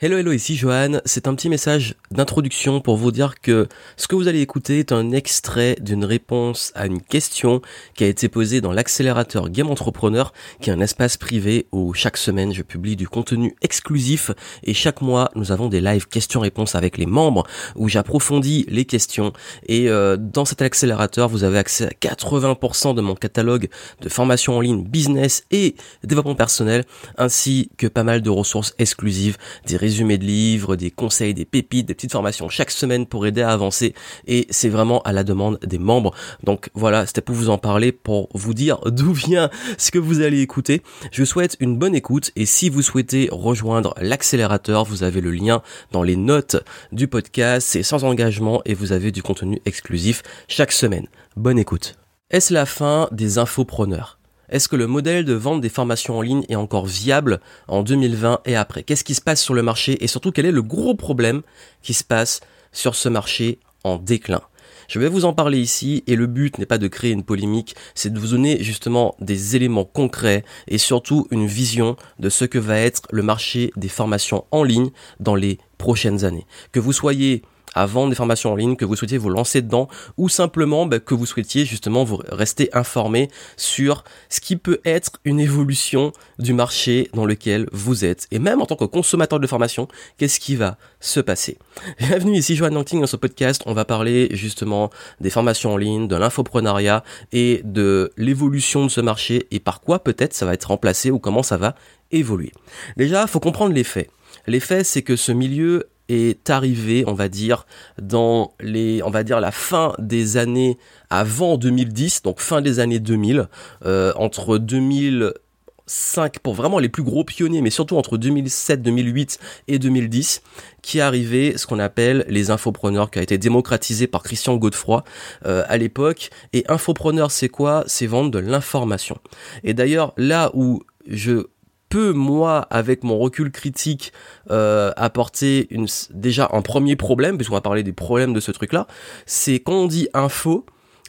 [0.00, 4.14] Hello hello ici Johan, c'est un petit message d'introduction pour vous dire que ce que
[4.14, 7.62] vous allez écouter est un extrait d'une réponse à une question
[7.94, 12.16] qui a été posée dans l'accélérateur Game Entrepreneur qui est un espace privé où chaque
[12.16, 14.30] semaine je publie du contenu exclusif
[14.62, 17.42] et chaque mois nous avons des live questions-réponses avec les membres
[17.74, 19.32] où j'approfondis les questions.
[19.66, 23.68] Et euh, dans cet accélérateur vous avez accès à 80% de mon catalogue
[24.00, 25.74] de formation en ligne business et
[26.04, 26.84] développement personnel
[27.16, 31.86] ainsi que pas mal de ressources exclusives, des résumés de livres, des conseils, des pépites,
[31.86, 33.94] des petites formations chaque semaine pour aider à avancer
[34.26, 36.12] et c'est vraiment à la demande des membres.
[36.44, 40.20] Donc voilà, c'était pour vous en parler, pour vous dire d'où vient ce que vous
[40.20, 40.82] allez écouter.
[41.10, 45.30] Je vous souhaite une bonne écoute et si vous souhaitez rejoindre l'accélérateur, vous avez le
[45.30, 46.56] lien dans les notes
[46.92, 51.06] du podcast, c'est sans engagement et vous avez du contenu exclusif chaque semaine.
[51.34, 51.94] Bonne écoute.
[52.30, 54.17] Est-ce la fin des infopreneurs?
[54.48, 58.40] Est-ce que le modèle de vente des formations en ligne est encore viable en 2020
[58.46, 58.82] et après?
[58.82, 61.42] Qu'est-ce qui se passe sur le marché et surtout quel est le gros problème
[61.82, 62.40] qui se passe
[62.72, 64.42] sur ce marché en déclin?
[64.88, 67.76] Je vais vous en parler ici et le but n'est pas de créer une polémique,
[67.94, 72.58] c'est de vous donner justement des éléments concrets et surtout une vision de ce que
[72.58, 76.46] va être le marché des formations en ligne dans les prochaines années.
[76.72, 77.42] Que vous soyez
[77.78, 80.98] à vendre des formations en ligne, que vous souhaitiez vous lancer dedans, ou simplement bah,
[80.98, 86.54] que vous souhaitiez justement vous rester informé sur ce qui peut être une évolution du
[86.54, 88.26] marché dans lequel vous êtes.
[88.32, 91.56] Et même en tant que consommateur de formation, qu'est-ce qui va se passer?
[92.00, 93.62] Bienvenue ici Joanne Nanting dans ce podcast.
[93.66, 94.90] On va parler justement
[95.20, 100.00] des formations en ligne, de l'infoprenariat et de l'évolution de ce marché et par quoi
[100.00, 101.76] peut-être ça va être remplacé ou comment ça va
[102.10, 102.52] évoluer.
[102.96, 104.10] Déjà, faut comprendre les faits.
[104.48, 107.66] Les faits, c'est que ce milieu est arrivé, on va dire,
[108.00, 110.78] dans les, on va dire la fin des années
[111.10, 113.48] avant 2010, donc fin des années 2000,
[113.84, 119.78] euh, entre 2005 pour vraiment les plus gros pionniers, mais surtout entre 2007, 2008 et
[119.78, 120.42] 2010,
[120.82, 125.04] qui est arrivé ce qu'on appelle les infopreneurs, qui a été démocratisé par Christian Godefroy
[125.46, 126.30] euh, à l'époque.
[126.52, 127.84] Et infopreneur, c'est quoi?
[127.86, 129.18] C'est vendre de l'information.
[129.64, 131.46] Et d'ailleurs, là où je
[131.88, 134.12] peux moi avec mon recul critique
[134.50, 138.72] euh, apporter une déjà un premier problème puisqu'on va parler des problèmes de ce truc
[138.72, 138.86] là
[139.26, 140.66] c'est quand on dit info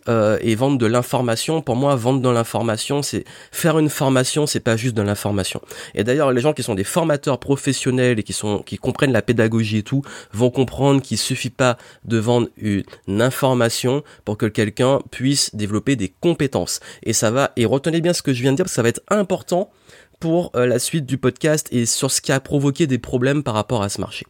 [0.07, 1.61] euh, et vendre de l'information.
[1.61, 5.61] Pour moi, vendre de l'information, c'est faire une formation, c'est pas juste de l'information.
[5.95, 9.21] Et d'ailleurs, les gens qui sont des formateurs professionnels et qui sont qui comprennent la
[9.21, 10.01] pédagogie et tout,
[10.33, 12.83] vont comprendre qu'il suffit pas de vendre une
[13.21, 16.79] information pour que quelqu'un puisse développer des compétences.
[17.03, 17.51] Et ça va.
[17.55, 19.71] Et retenez bien ce que je viens de dire, parce que ça va être important
[20.19, 23.53] pour euh, la suite du podcast et sur ce qui a provoqué des problèmes par
[23.53, 24.25] rapport à ce marché.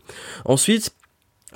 [0.45, 0.91] Ensuite,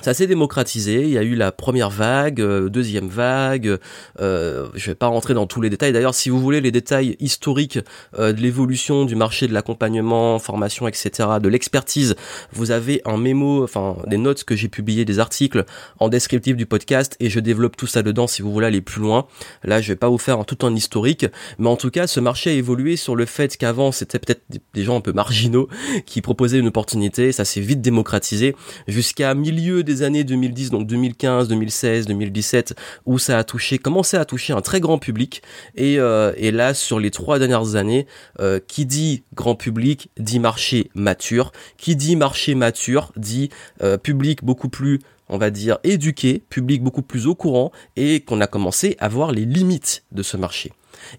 [0.00, 3.78] ça s'est démocratisé, il y a eu la première vague, euh, deuxième vague,
[4.20, 5.92] euh, je vais pas rentrer dans tous les détails.
[5.92, 7.78] D'ailleurs, si vous voulez les détails historiques
[8.18, 12.16] euh, de l'évolution du marché de l'accompagnement, formation, etc., de l'expertise,
[12.52, 15.64] vous avez un mémo, enfin des notes que j'ai publiées, des articles
[16.00, 19.00] en descriptif du podcast, et je développe tout ça dedans si vous voulez aller plus
[19.00, 19.26] loin.
[19.62, 21.26] Là, je vais pas vous faire tout un historique,
[21.58, 24.42] mais en tout cas, ce marché a évolué sur le fait qu'avant, c'était peut-être
[24.74, 25.68] des gens un peu marginaux
[26.04, 28.56] qui proposaient une opportunité, ça s'est vite démocratisé,
[28.88, 32.74] jusqu'à milieu des années 2010, donc 2015, 2016, 2017,
[33.06, 35.42] où ça a touché, commencé à toucher un très grand public.
[35.76, 38.06] Et, euh, et là, sur les trois dernières années,
[38.40, 41.52] euh, qui dit grand public dit marché mature.
[41.76, 43.50] Qui dit marché mature dit
[43.82, 45.00] euh, public beaucoup plus
[45.30, 49.32] on va dire éduqué, public beaucoup plus au courant et qu'on a commencé à voir
[49.32, 50.72] les limites de ce marché.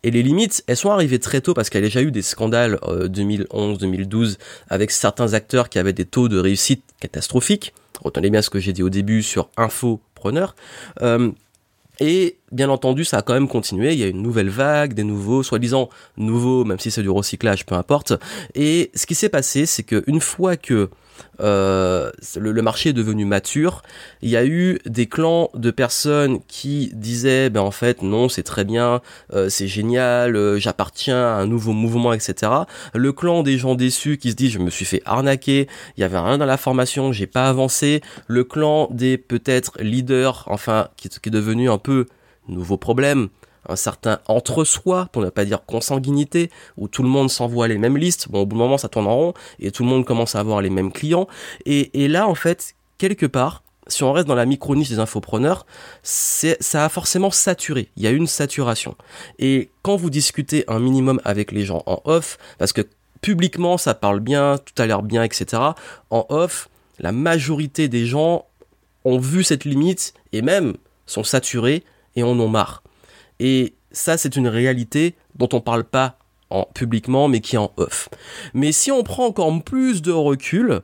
[0.04, 2.22] Et les limites, elles sont arrivées très tôt parce qu'il y a déjà eu des
[2.22, 4.38] scandales 2011-2012
[4.70, 8.74] avec certains acteurs qui avaient des taux de réussite catastrophiques retenez bien ce que j'ai
[8.74, 10.56] dit au début sur infopreneur.
[11.02, 11.32] Euh,
[12.00, 13.94] et bien entendu, ça a quand même continué.
[13.94, 17.66] Il y a une nouvelle vague, des nouveaux, soi-disant nouveaux, même si c'est du recyclage,
[17.66, 18.14] peu importe.
[18.56, 20.90] Et ce qui s'est passé, c'est qu'une fois que
[21.42, 23.82] euh, le, marché est devenu mature.
[24.22, 28.44] Il y a eu des clans de personnes qui disaient, ben en fait non, c'est
[28.44, 29.02] très bien,
[29.34, 32.52] euh, c'est génial, euh, j'appartiens à un nouveau mouvement, etc.
[32.94, 35.68] Le clan des gens déçus qui se disent, je me suis fait arnaquer,
[35.98, 38.02] il y avait rien dans la formation, j'ai pas avancé.
[38.28, 42.08] Le clan des peut-être leaders, enfin qui, qui est devenu un peu
[42.48, 43.30] nouveau problème
[43.68, 47.98] un certain entre-soi, pour ne pas dire consanguinité, où tout le monde s'envoie les mêmes
[47.98, 48.30] listes.
[48.30, 50.40] Bon, au bout d'un moment, ça tourne en rond et tout le monde commence à
[50.40, 51.28] avoir les mêmes clients.
[51.66, 55.66] Et, et là, en fait, quelque part, si on reste dans la micro-niche des infopreneurs,
[56.02, 57.90] ça a forcément saturé.
[57.98, 58.96] Il y a une saturation.
[59.38, 62.82] Et quand vous discutez un minimum avec les gens en off, parce que
[63.22, 65.62] publiquement, ça parle bien, tout a l'air bien, etc.
[66.10, 66.70] En off,
[67.00, 68.46] la majorité des gens
[69.04, 70.74] ont vu cette limite et même
[71.06, 71.84] sont saturés
[72.16, 72.84] et en ont marre.
[73.40, 76.18] Et ça, c'est une réalité dont on parle pas
[76.50, 78.10] en publiquement, mais qui est en off.
[78.54, 80.82] Mais si on prend encore plus de recul,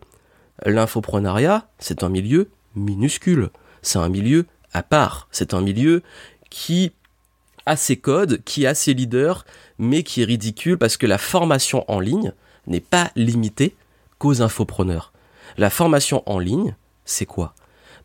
[0.66, 3.50] L'infoprenariat, c'est un milieu minuscule.
[3.82, 5.28] C'est un milieu à part.
[5.32, 6.04] C'est un milieu
[6.50, 6.92] qui
[7.66, 9.46] a ses codes, qui a ses leaders,
[9.80, 12.34] mais qui est ridicule parce que la formation en ligne
[12.68, 13.76] n'est pas limitée
[14.20, 15.14] qu'aux infopreneurs.
[15.58, 16.76] La formation en ligne,
[17.06, 17.56] c'est quoi?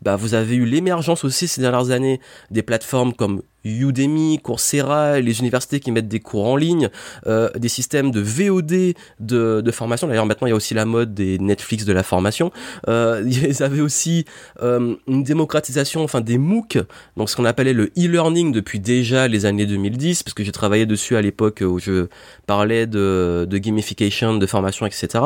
[0.01, 2.19] Bah, vous avez eu l'émergence aussi ces dernières années
[2.51, 6.89] des plateformes comme Udemy, Coursera, les universités qui mettent des cours en ligne,
[7.27, 10.07] euh, des systèmes de VOD de, de formation.
[10.07, 12.51] D'ailleurs, maintenant, il y a aussi la mode des Netflix de la formation.
[12.87, 14.25] Euh, ils avaient aussi
[14.61, 16.79] euh, une démocratisation, enfin des MOOC,
[17.15, 20.85] donc ce qu'on appelait le e-learning depuis déjà les années 2010, parce que j'ai travaillé
[20.85, 22.07] dessus à l'époque où je
[22.45, 25.23] parlais de, de gamification, de formation, etc.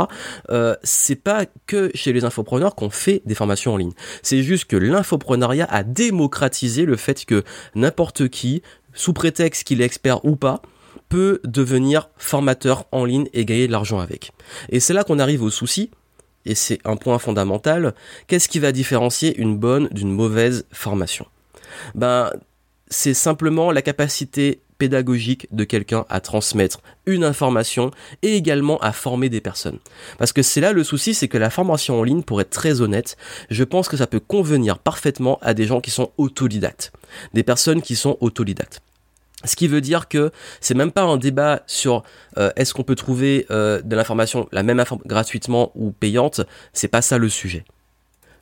[0.49, 3.91] Euh, c'est pas que chez les infopreneurs qu'on fait des formations en ligne.
[4.23, 7.43] C'est juste que l'infoprenariat a démocratisé le fait que
[7.75, 8.63] n'importe qui,
[8.93, 10.61] sous prétexte qu'il est expert ou pas,
[11.09, 14.31] peut devenir formateur en ligne et gagner de l'argent avec.
[14.69, 15.91] Et c'est là qu'on arrive au souci,
[16.45, 17.93] et c'est un point fondamental,
[18.27, 21.27] qu'est-ce qui va différencier une bonne d'une mauvaise formation?
[21.95, 22.31] Ben,
[22.87, 27.91] c'est simplement la capacité pédagogique de quelqu'un à transmettre une information
[28.23, 29.77] et également à former des personnes.
[30.17, 32.81] Parce que c'est là le souci, c'est que la formation en ligne, pour être très
[32.81, 33.15] honnête,
[33.51, 36.91] je pense que ça peut convenir parfaitement à des gens qui sont autodidactes.
[37.35, 38.81] Des personnes qui sont autodidactes.
[39.45, 40.31] Ce qui veut dire que
[40.61, 42.01] c'est même pas un débat sur
[42.39, 46.41] euh, est-ce qu'on peut trouver euh, de l'information la même gratuitement ou payante,
[46.73, 47.65] c'est pas ça le sujet.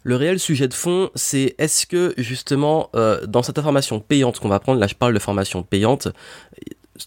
[0.09, 4.49] Le réel sujet de fond, c'est est-ce que justement euh, dans cette information payante qu'on
[4.49, 6.07] va prendre, là je parle de formation payante,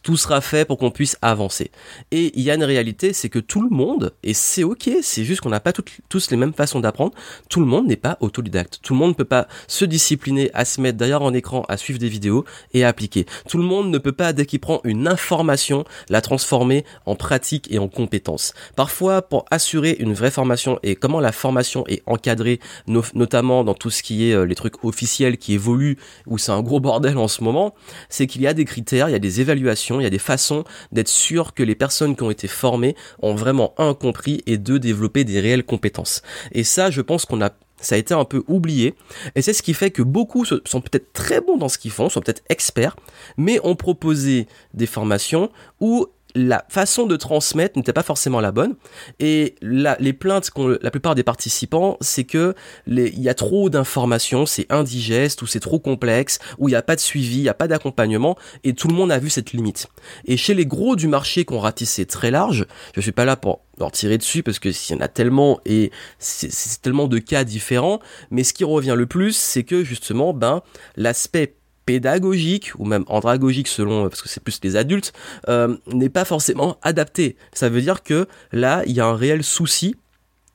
[0.02, 1.70] tout sera fait pour qu'on puisse avancer.
[2.10, 5.24] Et il y a une réalité, c'est que tout le monde, et c'est ok, c'est
[5.24, 7.12] juste qu'on n'a pas tous les mêmes façons d'apprendre,
[7.48, 8.80] tout le monde n'est pas autodidacte.
[8.82, 11.76] Tout le monde ne peut pas se discipliner à se mettre derrière un écran, à
[11.76, 13.26] suivre des vidéos et à appliquer.
[13.48, 17.70] Tout le monde ne peut pas, dès qu'il prend une information, la transformer en pratique
[17.70, 18.54] et en compétence.
[18.76, 23.90] Parfois, pour assurer une vraie formation et comment la formation est encadrée, notamment dans tout
[23.90, 27.28] ce qui est euh, les trucs officiels qui évoluent, où c'est un gros bordel en
[27.28, 27.74] ce moment,
[28.08, 30.18] c'est qu'il y a des critères, il y a des évaluations il y a des
[30.18, 34.58] façons d'être sûr que les personnes qui ont été formées ont vraiment un compris et
[34.58, 36.22] deux développé des réelles compétences.
[36.52, 37.50] Et ça, je pense qu'on a
[37.82, 38.94] ça a été un peu oublié
[39.34, 42.08] et c'est ce qui fait que beaucoup sont peut-être très bons dans ce qu'ils font,
[42.08, 42.94] sont peut-être experts,
[43.36, 45.50] mais ont proposé des formations
[45.80, 48.74] où la façon de transmettre n'était pas forcément la bonne.
[49.20, 52.54] Et les plaintes qu'ont la plupart des participants, c'est que
[52.86, 56.82] il y a trop d'informations, c'est indigeste ou c'est trop complexe, ou il n'y a
[56.82, 59.52] pas de suivi, il n'y a pas d'accompagnement, et tout le monde a vu cette
[59.52, 59.88] limite.
[60.24, 63.62] Et chez les gros du marché qu'on ratissait très large, je suis pas là pour
[63.78, 67.44] leur tirer dessus parce que s'il y en a tellement et c'est tellement de cas
[67.44, 68.00] différents,
[68.30, 70.62] mais ce qui revient le plus, c'est que justement, ben,
[70.96, 75.12] l'aspect pédagogique ou même andragogique selon parce que c'est plus les adultes
[75.48, 77.36] euh, n'est pas forcément adapté.
[77.52, 79.96] Ça veut dire que là il y a un réel souci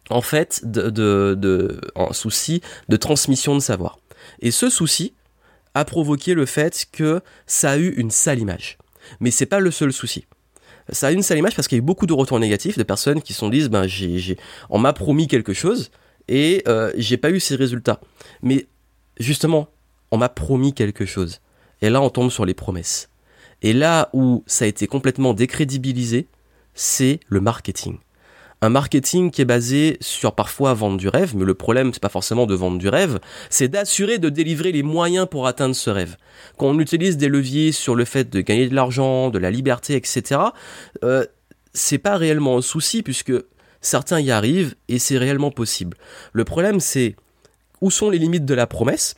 [0.09, 4.00] en fait de, de, un souci de transmission de savoir.
[4.41, 5.13] Et ce souci
[5.74, 8.77] a provoqué le fait que ça a eu une sale image.
[9.19, 10.25] Mais c'est pas le seul souci.
[10.89, 12.83] Ça a une sale image parce qu'il y a eu beaucoup de retours négatifs de
[12.83, 14.38] personnes qui se sont dit ben j'ai
[14.69, 15.91] on m'a promis quelque chose
[16.27, 18.00] et euh, j'ai pas eu ces résultats.
[18.41, 18.68] Mais
[19.19, 19.68] justement
[20.12, 21.42] on m'a promis quelque chose.
[21.81, 23.09] Et là, on tombe sur les promesses.
[23.62, 26.27] Et là où ça a été complètement décrédibilisé,
[26.74, 27.98] c'est le marketing.
[28.62, 32.09] Un marketing qui est basé sur parfois vendre du rêve, mais le problème c'est pas
[32.09, 33.19] forcément de vendre du rêve,
[33.51, 36.18] c'est d'assurer de délivrer les moyens pour atteindre ce rêve.
[36.57, 39.95] Quand on utilise des leviers sur le fait de gagner de l'argent, de la liberté,
[39.95, 40.42] etc.,
[41.04, 41.23] euh,
[41.73, 43.33] c'est pas réellement un souci puisque
[43.81, 45.95] certains y arrivent et c'est réellement possible.
[46.33, 47.16] Le problème c'est
[47.81, 49.16] où sont les limites de la promesse?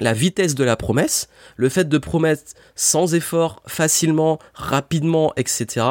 [0.00, 2.42] La vitesse de la promesse, le fait de promettre
[2.74, 5.86] sans effort, facilement, rapidement, etc.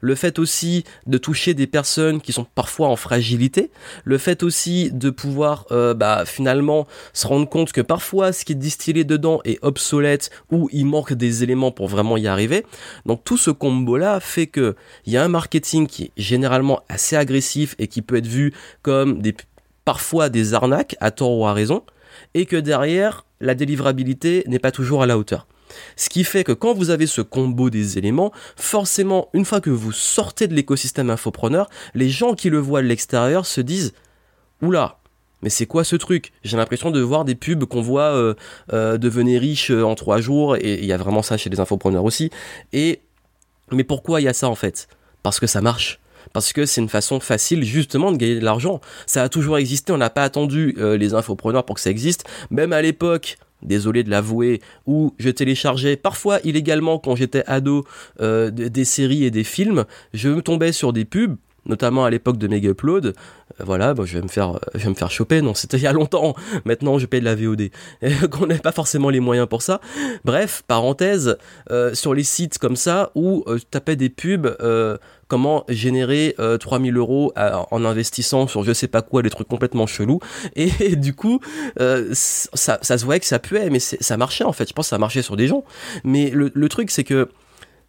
[0.00, 3.70] Le fait aussi de toucher des personnes qui sont parfois en fragilité.
[4.04, 8.52] Le fait aussi de pouvoir euh, bah, finalement se rendre compte que parfois ce qui
[8.52, 12.64] est distillé dedans est obsolète ou il manque des éléments pour vraiment y arriver.
[13.06, 14.74] Donc tout ce combo-là fait que
[15.04, 18.54] il y a un marketing qui est généralement assez agressif et qui peut être vu
[18.82, 19.34] comme des
[19.84, 21.82] parfois des arnaques à tort ou à raison
[22.34, 25.46] et que derrière la délivrabilité n'est pas toujours à la hauteur.
[25.96, 29.70] Ce qui fait que quand vous avez ce combo des éléments, forcément, une fois que
[29.70, 33.92] vous sortez de l'écosystème infopreneur, les gens qui le voient de l'extérieur se disent
[34.62, 34.98] Oula,
[35.42, 36.32] mais c'est quoi ce truc?
[36.42, 38.34] J'ai l'impression de voir des pubs qu'on voit euh,
[38.72, 41.60] euh, devenir riches euh, en trois jours, et il y a vraiment ça chez les
[41.60, 42.30] infopreneurs aussi.
[42.72, 43.00] Et
[43.72, 44.88] mais pourquoi il y a ça en fait?
[45.22, 46.00] Parce que ça marche
[46.32, 48.80] parce que c'est une façon facile justement de gagner de l'argent.
[49.06, 52.24] Ça a toujours existé, on n'a pas attendu euh, les infopreneurs pour que ça existe.
[52.50, 57.84] Même à l'époque, désolé de l'avouer, où je téléchargeais parfois illégalement quand j'étais ado
[58.20, 59.84] euh, des séries et des films,
[60.14, 63.12] je me tombais sur des pubs notamment à l'époque de Mega Upload, euh,
[63.60, 65.42] voilà, bon, je vais me faire, je vais me faire choper.
[65.42, 66.34] Non, c'était il y a longtemps.
[66.64, 67.68] Maintenant, je paye de la VOD.
[68.30, 69.80] Qu'on n'avait pas forcément les moyens pour ça.
[70.24, 71.36] Bref, parenthèse,
[71.92, 74.56] sur les sites comme ça où tu tapais des pubs.
[75.30, 80.20] Comment générer 3000 euros en investissant sur je sais pas quoi, des trucs complètement chelous.
[80.56, 81.40] Et, du coup,
[81.78, 84.68] ça, ça se voyait que ça puait, mais ça marchait en fait.
[84.68, 85.64] Je pense que ça marchait sur des gens.
[86.04, 87.30] Mais le, le truc, c'est que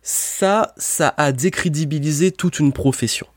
[0.02, 3.28] ça, ça a décrédibilisé toute une profession.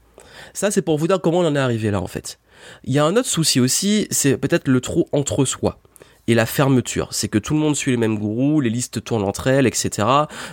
[0.52, 2.38] Ça, c'est pour vous dire comment on en est arrivé là, en fait.
[2.84, 5.78] Il y a un autre souci aussi, c'est peut-être le trop entre soi
[6.26, 7.08] et la fermeture.
[7.12, 10.08] C'est que tout le monde suit les mêmes gourous, les listes tournent entre elles, etc.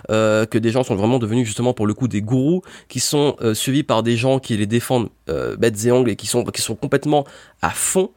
[0.09, 3.35] Euh, que des gens sont vraiment devenus justement pour le coup des gourous qui sont
[3.41, 6.43] euh, suivis par des gens qui les défendent euh, bêtes et ongles et qui sont,
[6.43, 7.25] qui sont complètement
[7.61, 8.11] à fond.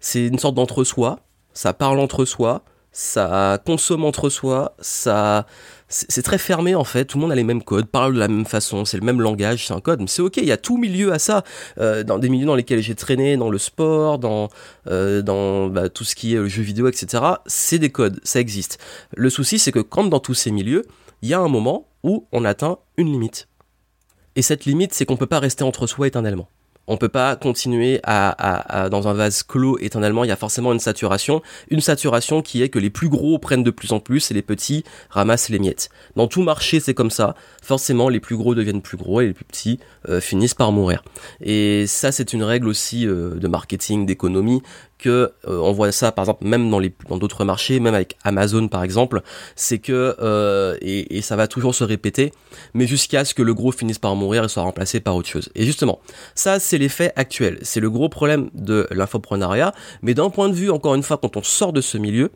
[0.00, 1.20] C'est une sorte d'entre-soi.
[1.54, 5.46] Ça parle entre soi, ça consomme entre soi, ça
[5.88, 8.28] c'est très fermé en fait, tout le monde a les mêmes codes, parle de la
[8.28, 10.56] même façon, c'est le même langage, c'est un code, mais c'est ok, il y a
[10.56, 11.42] tout milieu à ça,
[11.78, 14.48] euh, dans des milieux dans lesquels j'ai traîné, dans le sport, dans,
[14.86, 17.22] euh, dans bah, tout ce qui est le jeu vidéo, etc.
[17.46, 18.78] C'est des codes, ça existe.
[19.14, 20.84] Le souci c'est que quand dans tous ces milieux,
[21.20, 23.48] il y a un moment où on atteint une limite.
[24.34, 26.48] Et cette limite, c'est qu'on peut pas rester entre soi éternellement.
[26.92, 30.24] On peut pas continuer à, dans un vase clos éternellement.
[30.24, 33.62] Il y a forcément une saturation, une saturation qui est que les plus gros prennent
[33.62, 35.88] de plus en plus et les petits ramassent les miettes.
[36.16, 37.34] Dans tout marché, c'est comme ça.
[37.62, 39.80] Forcément, les plus gros deviennent plus gros et les plus petits
[40.10, 41.02] euh, finissent par mourir.
[41.40, 44.62] Et ça, c'est une règle aussi euh, de marketing, d'économie
[45.02, 48.16] que euh, on voit ça par exemple même dans les dans d'autres marchés, même avec
[48.24, 49.20] Amazon par exemple,
[49.56, 52.32] c'est que euh, et, et, ça va toujours se répéter,
[52.72, 55.50] mais jusqu'à ce que le gros finisse par mourir et soit remplacé par autre chose.
[55.54, 56.00] Et justement,
[56.34, 60.70] ça c'est l'effet actuel, c'est le gros problème de l'infoprenariat, mais d'un point de vue
[60.70, 62.30] encore une fois quand on sort de ce milieu,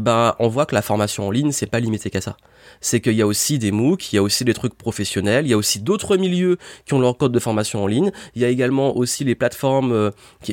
[0.00, 2.36] bah on voit que la formation en ligne c'est pas limité qu'à ça.
[2.80, 5.50] C'est qu'il y a aussi des MOOC, il y a aussi des trucs professionnels, il
[5.50, 8.44] y a aussi d'autres milieux qui ont leur code de formation en ligne, il y
[8.44, 10.10] a également aussi les plateformes euh,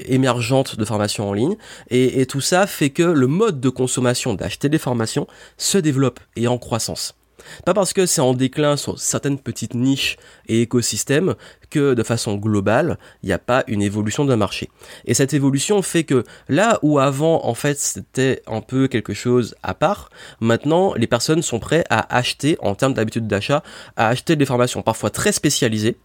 [0.08, 1.56] émergentes de formation en ligne,
[1.90, 5.28] et, tout ça fait que le mode de consommation d'acheter des formations
[5.58, 7.17] se développe et en croissance.
[7.66, 10.18] Pas parce que c'est en déclin sur certaines petites niches
[10.48, 11.36] et écosystèmes
[11.70, 14.70] que de façon globale, il n'y a pas une évolution d'un marché.
[15.06, 19.56] Et cette évolution fait que là où avant, en fait, c'était un peu quelque chose
[19.64, 23.64] à part, maintenant, les personnes sont prêtes à acheter, en termes d'habitude d'achat,
[23.96, 25.98] à acheter des formations parfois très spécialisées,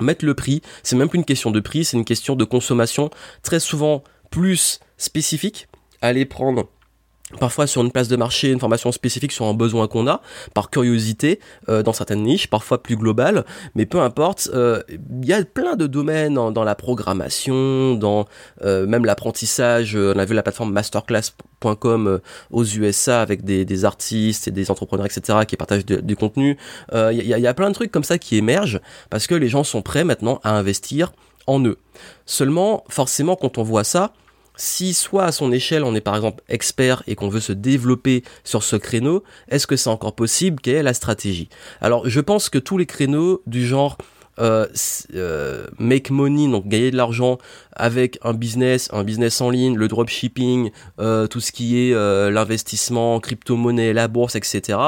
[0.00, 3.10] mettre le prix, c'est même plus une question de prix, c'est une question de consommation
[3.42, 5.68] très souvent plus spécifique,
[6.00, 6.68] aller prendre
[7.38, 10.22] parfois sur une place de marché, une formation spécifique sur un besoin qu'on a,
[10.54, 13.44] par curiosité, euh, dans certaines niches, parfois plus globales,
[13.74, 18.26] mais peu importe, euh, il y a plein de domaines dans, la programmation, dans
[18.64, 22.20] euh, même l'apprentissage, on a vu la plateforme masterclass.com
[22.50, 26.56] aux USA avec des, artistes et des entrepreneurs, etc., qui partagent du contenu,
[26.92, 28.80] il y, y a plein de trucs comme ça qui émergent,
[29.10, 31.12] parce que les gens sont prêts maintenant à investir
[31.46, 31.78] en eux.
[32.26, 34.12] Seulement, forcément, quand on voit ça,
[34.58, 38.22] si soit à son échelle on est par exemple expert et qu'on veut se développer
[38.44, 40.60] sur ce créneau, est-ce que c'est encore possible?
[40.60, 41.48] Quelle est la stratégie?
[41.80, 43.96] Alors je pense que tous les créneaux du genre
[44.38, 44.66] euh,
[45.14, 47.38] euh, make money, donc gagner de l'argent
[47.72, 52.30] avec un business, un business en ligne, le dropshipping, euh, tout ce qui est euh,
[52.30, 54.78] l'investissement, crypto-monnaie, la bourse, etc.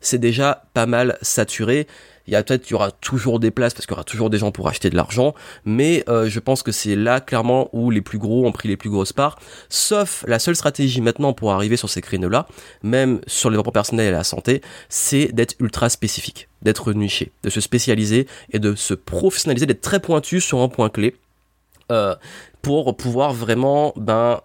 [0.00, 1.86] C'est déjà pas mal saturé
[2.28, 4.28] il y a peut-être, il y aura toujours des places parce qu'il y aura toujours
[4.28, 7.90] des gens pour acheter de l'argent, mais euh, je pense que c'est là clairement où
[7.90, 9.38] les plus gros ont pris les plus grosses parts.
[9.70, 12.46] Sauf la seule stratégie maintenant pour arriver sur ces créneaux-là,
[12.82, 17.50] même sur le développement personnel et la santé, c'est d'être ultra spécifique, d'être niché, de
[17.50, 21.16] se spécialiser et de se professionnaliser, d'être très pointu sur un point clé.
[21.90, 22.14] Euh,
[22.60, 24.42] pour pouvoir vraiment ben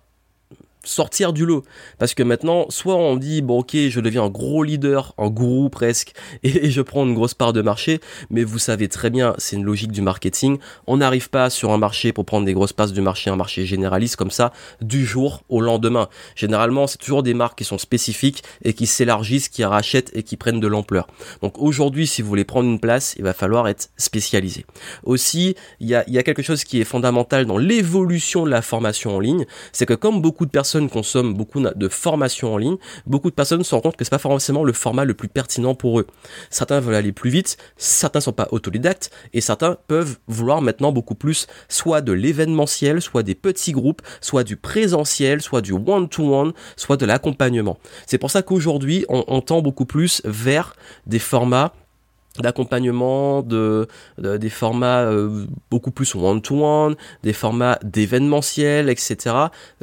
[0.83, 1.63] sortir du lot.
[1.97, 5.69] Parce que maintenant, soit on dit, bon ok, je deviens un gros leader, un gourou
[5.69, 6.13] presque,
[6.43, 7.99] et, je prends une grosse part de marché,
[8.29, 11.77] mais vous savez très bien, c'est une logique du marketing, on n'arrive pas sur un
[11.77, 15.43] marché pour prendre des grosses parts du marché, un marché généraliste comme ça, du jour
[15.49, 16.09] au lendemain.
[16.35, 20.35] Généralement, c'est toujours des marques qui sont spécifiques et qui s'élargissent, qui rachètent et qui
[20.35, 21.07] prennent de l'ampleur.
[21.41, 24.65] Donc aujourd'hui, si vous voulez prendre une place, il va falloir être spécialisé.
[25.03, 28.61] Aussi, il y a, y a quelque chose qui est fondamental dans l'évolution de la
[28.61, 32.77] formation en ligne, c'est que comme beaucoup de personnes consomment beaucoup de formations en ligne,
[33.05, 35.75] beaucoup de personnes se rendent compte que c'est pas forcément le format le plus pertinent
[35.75, 36.07] pour eux.
[36.49, 41.15] Certains veulent aller plus vite, certains sont pas autodidactes et certains peuvent vouloir maintenant beaucoup
[41.15, 46.97] plus soit de l'événementiel, soit des petits groupes, soit du présentiel, soit du one-to-one, soit
[46.97, 47.77] de l'accompagnement.
[48.05, 50.75] C'est pour ça qu'aujourd'hui, on tend beaucoup plus vers
[51.05, 51.73] des formats
[52.39, 53.87] d'accompagnement, de,
[54.17, 59.35] des formats euh, beaucoup plus one-to-one, des formats d'événementiel, etc.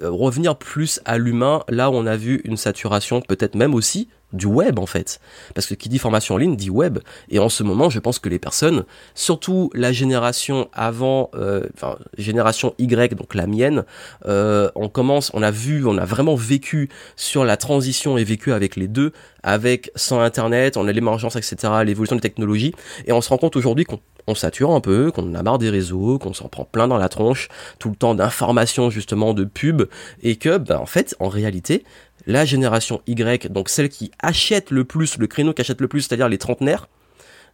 [0.02, 4.08] Euh, revenir plus à l'humain, là où on a vu une saturation peut-être même aussi
[4.32, 5.20] du web en fait.
[5.54, 6.98] Parce que qui dit formation en ligne dit web.
[7.30, 8.84] Et en ce moment, je pense que les personnes,
[9.14, 13.84] surtout la génération avant, euh, enfin génération Y, donc la mienne,
[14.26, 18.52] euh, on commence, on a vu, on a vraiment vécu sur la transition et vécu
[18.52, 22.74] avec les deux, avec sans Internet, on a l'émergence, etc., l'évolution des technologies,
[23.06, 25.70] et on se rend compte aujourd'hui qu'on on sature un peu, qu'on a marre des
[25.70, 29.88] réseaux, qu'on s'en prend plein dans la tronche, tout le temps d'informations justement, de pubs,
[30.22, 31.84] et que, ben, en fait, en réalité,
[32.26, 36.02] la génération Y, donc celle qui achète le plus, le créneau qui achète le plus,
[36.02, 36.88] c'est-à-dire les trentenaires,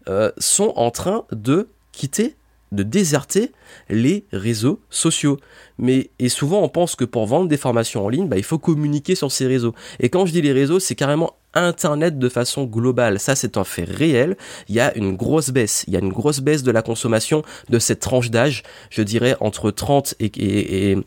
[0.09, 2.37] euh, sont en train de quitter,
[2.73, 3.53] de déserter
[3.89, 5.39] les réseaux sociaux.
[5.79, 8.59] Mais et souvent on pense que pour vendre des formations en ligne, bah, il faut
[8.59, 9.75] communiquer sur ces réseaux.
[10.01, 13.19] Et quand je dis les réseaux, c'est carrément Internet de façon globale.
[13.19, 14.37] Ça, c'est un fait réel.
[14.69, 15.85] Il y a une grosse baisse.
[15.87, 19.37] Il y a une grosse baisse de la consommation de cette tranche d'âge, je dirais
[19.41, 20.99] entre 30 et, et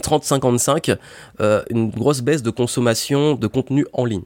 [0.00, 0.96] 30-55,
[1.40, 4.24] euh, une grosse baisse de consommation de contenu en ligne.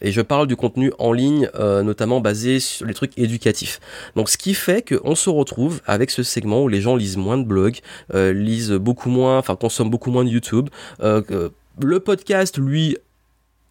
[0.00, 3.78] Et je parle du contenu en ligne, euh, notamment basé sur les trucs éducatifs.
[4.16, 7.38] Donc ce qui fait qu'on se retrouve avec ce segment où les gens lisent moins
[7.38, 7.78] de blogs,
[8.14, 10.70] euh, lisent beaucoup moins, enfin consomment beaucoup moins de YouTube.
[11.00, 12.98] le podcast, lui,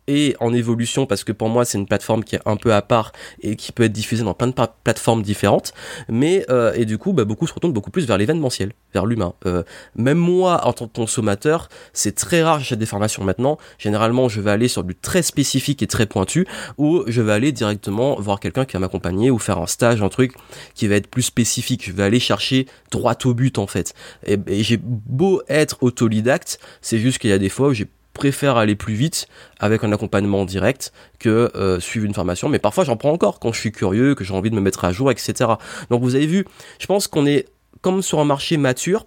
[0.07, 2.81] et en évolution parce que pour moi c'est une plateforme qui est un peu à
[2.81, 5.73] part et qui peut être diffusée dans plein de plateformes différentes.
[6.09, 9.33] Mais euh, et du coup bah, beaucoup se retournent beaucoup plus vers l'événementiel vers l'humain.
[9.45, 9.63] Euh,
[9.95, 13.57] même moi en tant que consommateur c'est très rare j'achète des formations maintenant.
[13.77, 17.51] Généralement je vais aller sur du très spécifique et très pointu ou je vais aller
[17.51, 20.33] directement voir quelqu'un qui va m'accompagner ou faire un stage un truc
[20.73, 21.85] qui va être plus spécifique.
[21.85, 23.93] Je vais aller chercher droit au but en fait.
[24.25, 27.87] Et, et j'ai beau être autodidacte c'est juste qu'il y a des fois où j'ai
[28.13, 29.27] préfère aller plus vite
[29.59, 32.49] avec un accompagnement direct que euh, suivre une formation.
[32.49, 34.85] Mais parfois, j'en prends encore quand je suis curieux, que j'ai envie de me mettre
[34.85, 35.51] à jour, etc.
[35.89, 36.45] Donc, vous avez vu,
[36.79, 37.47] je pense qu'on est
[37.81, 39.05] comme sur un marché mature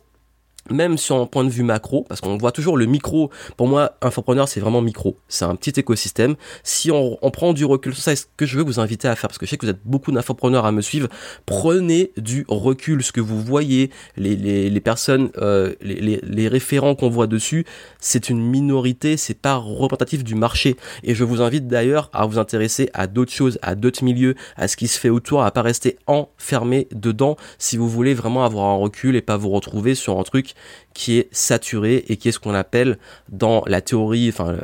[0.71, 3.93] même sur un point de vue macro, parce qu'on voit toujours le micro, pour moi,
[4.01, 5.17] infopreneur, c'est vraiment micro.
[5.29, 6.37] C'est un petit écosystème.
[6.63, 9.29] Si on, prend du recul, ça, c'est ce que je veux vous inviter à faire,
[9.29, 11.09] parce que je sais que vous êtes beaucoup d'infopreneurs à me suivre,
[11.47, 13.03] prenez du recul.
[13.03, 17.27] Ce que vous voyez, les, les, les personnes, euh, les, les, les, référents qu'on voit
[17.27, 17.67] dessus,
[17.99, 20.77] c'est une minorité, c'est pas représentatif du marché.
[21.03, 24.69] Et je vous invite d'ailleurs à vous intéresser à d'autres choses, à d'autres milieux, à
[24.69, 28.67] ce qui se fait autour, à pas rester enfermé dedans, si vous voulez vraiment avoir
[28.67, 30.54] un recul et pas vous retrouver sur un truc
[30.95, 34.57] qui est saturé et qui est ce qu'on appelle dans la théorie, enfin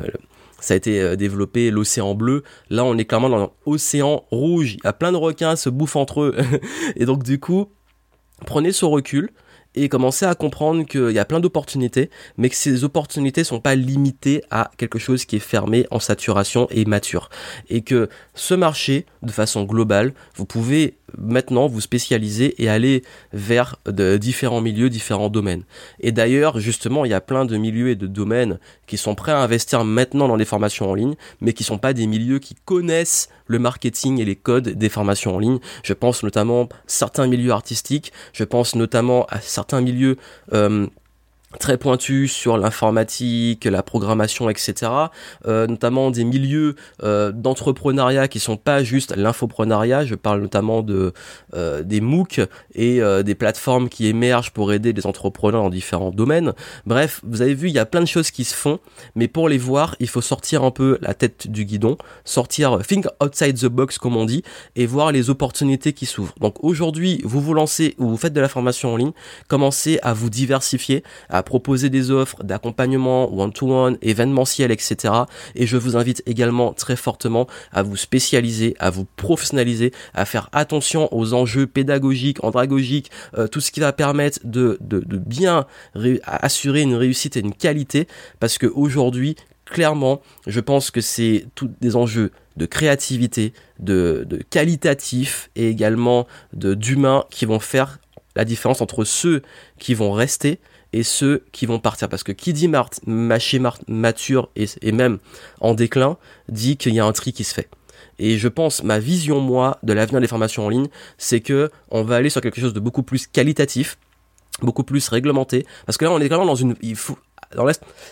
[0.61, 2.43] ça a été euh, développé l'océan bleu.
[2.69, 4.75] Là, on est clairement dans l'océan rouge.
[4.75, 6.37] Il y a plein de requins se bouffent entre eux.
[6.95, 7.67] et donc du coup,
[8.45, 9.31] prenez ce recul
[9.75, 13.75] et commencez à comprendre qu'il y a plein d'opportunités, mais que ces opportunités sont pas
[13.75, 17.29] limitées à quelque chose qui est fermé en saturation et mature.
[17.69, 23.03] Et que ce marché, de façon globale, vous pouvez maintenant vous spécialiser et aller
[23.33, 25.63] vers de différents milieux, différents domaines.
[25.99, 29.31] Et d'ailleurs, justement, il y a plein de milieux et de domaines qui sont prêts
[29.31, 32.55] à investir maintenant dans des formations en ligne, mais qui sont pas des milieux qui
[32.65, 35.59] connaissent le marketing et les codes des formations en ligne.
[35.83, 40.17] Je pense notamment certains milieux artistiques, je pense notamment à certains milieux
[40.53, 40.87] euh,
[41.59, 44.91] très pointu sur l'informatique, la programmation, etc.
[45.45, 50.05] Euh, notamment des milieux euh, d'entrepreneuriat qui sont pas juste l'infoprenariat.
[50.05, 51.13] Je parle notamment de
[51.53, 52.41] euh, des MOOC
[52.75, 56.53] et euh, des plateformes qui émergent pour aider les entrepreneurs dans différents domaines.
[56.85, 58.79] Bref, vous avez vu, il y a plein de choses qui se font,
[59.15, 63.05] mais pour les voir, il faut sortir un peu la tête du guidon, sortir think
[63.23, 64.43] outside the box comme on dit,
[64.75, 66.35] et voir les opportunités qui s'ouvrent.
[66.39, 69.11] Donc aujourd'hui, vous vous lancez ou vous faites de la formation en ligne,
[69.47, 71.03] commencez à vous diversifier,
[71.43, 75.13] proposer des offres d'accompagnement one-to-one, événementiel, etc.
[75.55, 80.49] Et je vous invite également très fortement à vous spécialiser, à vous professionnaliser, à faire
[80.51, 85.65] attention aux enjeux pédagogiques, andragogiques, euh, tout ce qui va permettre de, de, bien
[86.25, 88.07] assurer une réussite et une qualité,
[88.39, 94.37] parce que aujourd'hui, clairement, je pense que c'est tous des enjeux de créativité, de, de
[94.37, 97.99] qualitatif et également d'humain qui vont faire
[98.35, 99.41] la différence entre ceux
[99.79, 100.59] qui vont rester
[100.93, 102.09] et ceux qui vont partir.
[102.09, 102.69] Parce que qui dit
[103.05, 105.19] marché mature et, même
[105.59, 106.17] en déclin,
[106.49, 107.69] dit qu'il y a un tri qui se fait.
[108.19, 112.03] Et je pense, ma vision, moi, de l'avenir des formations en ligne, c'est que on
[112.03, 113.97] va aller sur quelque chose de beaucoup plus qualitatif,
[114.61, 115.65] beaucoup plus réglementé.
[115.85, 117.17] Parce que là, on est clairement dans une, il faut,
[117.55, 117.67] dans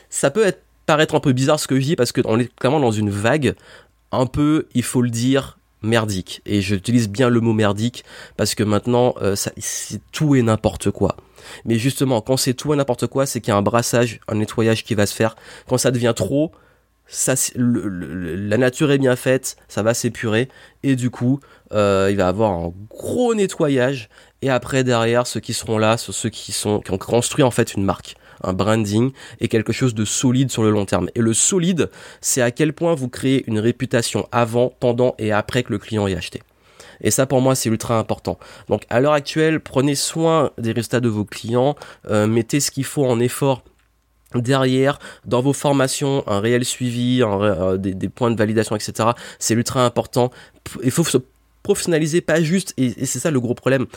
[0.10, 0.52] ça peut
[0.86, 3.12] paraître un peu bizarre ce que je dis parce que on est clairement dans une
[3.12, 3.56] vague
[4.12, 6.42] un peu, il faut le dire, merdique.
[6.46, 8.04] Et j'utilise bien le mot merdique
[8.38, 11.16] parce que maintenant, euh, c'est tout et n'importe quoi.
[11.66, 14.36] Mais justement, quand c'est tout et n'importe quoi, c'est qu'il y a un brassage, un
[14.36, 15.36] nettoyage qui va se faire.
[15.68, 16.52] Quand ça devient trop,
[17.08, 20.48] ça, la nature est bien faite, ça va s'épurer
[20.84, 21.40] et du coup,
[21.74, 24.10] euh, il va avoir un gros nettoyage.
[24.42, 27.74] Et après, derrière, ceux qui seront là, ceux qui sont qui ont construit en fait
[27.74, 31.10] une marque un branding et quelque chose de solide sur le long terme.
[31.16, 31.90] Et le solide,
[32.22, 36.08] c'est à quel point vous créez une réputation avant, pendant et après que le client
[36.08, 36.42] ait acheté.
[37.02, 38.38] Et ça, pour moi, c'est ultra important.
[38.68, 41.76] Donc, à l'heure actuelle, prenez soin des résultats de vos clients,
[42.10, 43.64] euh, mettez ce qu'il faut en effort
[44.36, 49.10] derrière dans vos formations un réel suivi euh, des, points de validation etc
[49.40, 50.32] c'est ultra important.
[50.84, 51.18] Il faut se
[51.64, 53.88] professionnaliser pas juste et, c'est ça le gros problème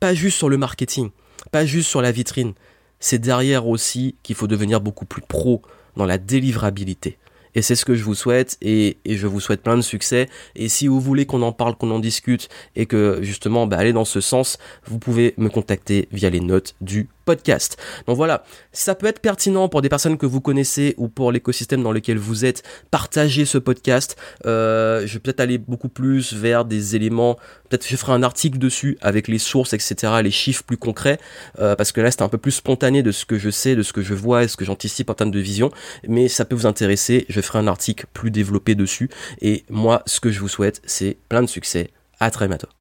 [0.00, 1.10] pas juste sur le marketing
[1.50, 2.52] pas juste sur la vitrine.
[3.00, 5.62] C'est derrière aussi qu'il faut devenir beaucoup plus pro
[5.96, 7.18] dans la délivrabilité
[7.54, 10.28] et c'est ce que je vous souhaite et, je vous souhaite plein de succès.
[10.56, 13.92] Et si vous voulez qu'on en parle, qu'on en discute et que justement bah, aller
[13.92, 17.76] dans ce sens, vous pouvez me contacter via les notes du podcast.
[18.06, 21.82] Donc voilà, ça peut être pertinent pour des personnes que vous connaissez ou pour l'écosystème
[21.82, 22.62] dans lequel vous êtes.
[22.90, 24.16] Partagez ce podcast.
[24.46, 27.36] Euh, je vais peut-être aller beaucoup plus vers des éléments.
[27.68, 31.18] Peut-être je ferai un article dessus avec les sources, etc., les chiffres plus concrets,
[31.58, 33.82] euh, parce que là c'est un peu plus spontané de ce que je sais, de
[33.82, 35.70] ce que je vois et ce que j'anticipe en termes de vision.
[36.06, 37.26] Mais ça peut vous intéresser.
[37.28, 39.10] Je ferai un article plus développé dessus.
[39.40, 41.90] Et moi, ce que je vous souhaite, c'est plein de succès.
[42.20, 42.68] À très bientôt.